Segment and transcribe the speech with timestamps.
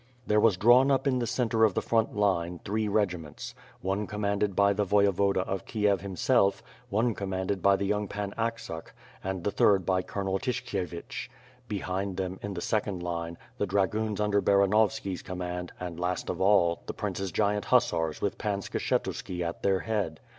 [0.25, 4.55] There was drawn up in the centre of the front line, three regiments; one commanded
[4.55, 9.43] by the Voyevoda of Kiev him self; one commanded by the young Pan Aksak; and
[9.43, 11.29] the third by Colonel Tyshkievich.
[11.67, 16.81] Behind them, in the second line, the dragoons under Baranovski's command and, last of all,
[16.87, 20.19] the princess giant hussars with Pan Skshetuski at their head.